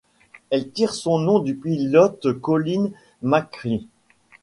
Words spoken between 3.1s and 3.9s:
McRae.